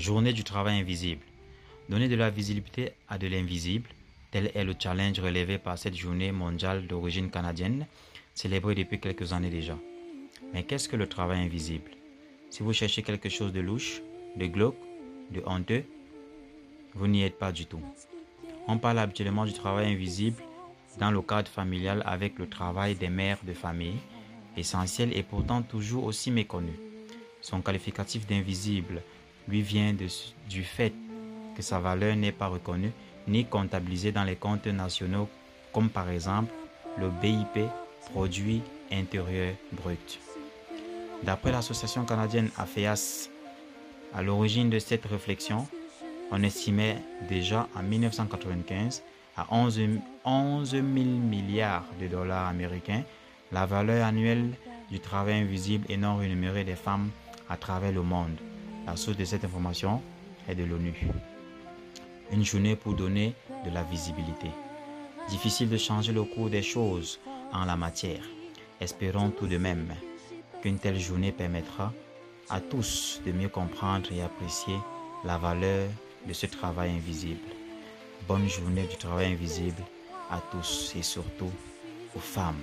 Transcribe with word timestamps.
Journée 0.00 0.32
du 0.32 0.44
travail 0.44 0.80
invisible. 0.80 1.20
Donner 1.90 2.08
de 2.08 2.14
la 2.14 2.30
visibilité 2.30 2.92
à 3.10 3.18
de 3.18 3.26
l'invisible, 3.26 3.90
tel 4.30 4.50
est 4.54 4.64
le 4.64 4.74
challenge 4.78 5.20
relevé 5.20 5.58
par 5.58 5.76
cette 5.76 5.94
journée 5.94 6.32
mondiale 6.32 6.86
d'origine 6.86 7.28
canadienne, 7.28 7.86
célébrée 8.32 8.74
depuis 8.74 8.98
quelques 8.98 9.34
années 9.34 9.50
déjà. 9.50 9.76
Mais 10.54 10.62
qu'est-ce 10.62 10.88
que 10.88 10.96
le 10.96 11.06
travail 11.06 11.40
invisible? 11.40 11.90
Si 12.48 12.62
vous 12.62 12.72
cherchez 12.72 13.02
quelque 13.02 13.28
chose 13.28 13.52
de 13.52 13.60
louche, 13.60 14.00
de 14.36 14.46
glauque, 14.46 14.78
de 15.32 15.42
honteux, 15.44 15.84
vous 16.94 17.06
n'y 17.06 17.22
êtes 17.22 17.38
pas 17.38 17.52
du 17.52 17.66
tout. 17.66 17.82
On 18.68 18.78
parle 18.78 19.00
habituellement 19.00 19.44
du 19.44 19.52
travail 19.52 19.92
invisible 19.92 20.42
dans 20.98 21.10
le 21.10 21.20
cadre 21.20 21.50
familial 21.50 22.02
avec 22.06 22.38
le 22.38 22.48
travail 22.48 22.94
des 22.94 23.10
mères 23.10 23.40
de 23.46 23.52
famille, 23.52 24.00
essentiel 24.56 25.14
et 25.14 25.22
pourtant 25.22 25.60
toujours 25.60 26.04
aussi 26.04 26.30
méconnu. 26.30 26.72
Son 27.42 27.60
qualificatif 27.60 28.26
d'invisible 28.26 29.02
lui 29.48 29.62
vient 29.62 29.94
du 30.48 30.62
fait 30.62 30.92
que 31.56 31.62
sa 31.62 31.78
valeur 31.78 32.16
n'est 32.16 32.32
pas 32.32 32.48
reconnue 32.48 32.92
ni 33.26 33.44
comptabilisée 33.44 34.12
dans 34.12 34.24
les 34.24 34.36
comptes 34.36 34.66
nationaux 34.66 35.28
comme 35.72 35.90
par 35.90 36.08
exemple 36.10 36.52
le 36.98 37.08
BIP, 37.08 37.66
produit 38.12 38.62
intérieur 38.90 39.54
brut. 39.72 40.18
D'après 41.22 41.52
l'association 41.52 42.04
canadienne 42.04 42.50
AFEAS, 42.56 43.28
à 44.14 44.22
l'origine 44.22 44.70
de 44.70 44.78
cette 44.78 45.04
réflexion, 45.06 45.66
on 46.32 46.42
estimait 46.42 46.96
déjà 47.28 47.68
en 47.76 47.82
1995 47.82 49.02
à 49.36 49.46
11, 49.50 49.80
11 50.24 50.70
000 50.70 50.84
milliards 50.84 51.84
de 52.00 52.08
dollars 52.08 52.48
américains 52.48 53.02
la 53.52 53.66
valeur 53.66 54.04
annuelle 54.04 54.50
du 54.90 55.00
travail 55.00 55.40
invisible 55.40 55.86
et 55.88 55.96
non 55.96 56.16
rémunéré 56.16 56.64
des 56.64 56.76
femmes 56.76 57.10
à 57.48 57.56
travers 57.56 57.92
le 57.92 58.02
monde. 58.02 58.36
La 58.86 58.96
source 58.96 59.16
de 59.16 59.24
cette 59.24 59.44
information 59.44 60.02
est 60.48 60.54
de 60.54 60.64
l'ONU. 60.64 60.94
Une 62.32 62.44
journée 62.44 62.76
pour 62.76 62.94
donner 62.94 63.34
de 63.64 63.70
la 63.70 63.82
visibilité. 63.82 64.50
Difficile 65.28 65.68
de 65.68 65.76
changer 65.76 66.12
le 66.12 66.24
cours 66.24 66.50
des 66.50 66.62
choses 66.62 67.20
en 67.52 67.64
la 67.64 67.76
matière. 67.76 68.22
Espérons 68.80 69.30
tout 69.30 69.46
de 69.46 69.58
même 69.58 69.94
qu'une 70.62 70.78
telle 70.78 70.98
journée 70.98 71.32
permettra 71.32 71.92
à 72.48 72.60
tous 72.60 73.20
de 73.24 73.32
mieux 73.32 73.48
comprendre 73.48 74.10
et 74.12 74.22
apprécier 74.22 74.76
la 75.24 75.38
valeur 75.38 75.88
de 76.26 76.32
ce 76.32 76.46
travail 76.46 76.90
invisible. 76.90 77.48
Bonne 78.26 78.48
journée 78.48 78.86
du 78.86 78.96
travail 78.96 79.32
invisible 79.32 79.82
à 80.30 80.40
tous 80.50 80.94
et 80.96 81.02
surtout 81.02 81.52
aux 82.16 82.20
femmes. 82.20 82.56